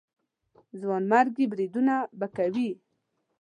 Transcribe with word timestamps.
ځانمرګي 0.81 1.45
بریدونه 1.51 1.93
به 2.19 2.27
کوي. 2.35 2.69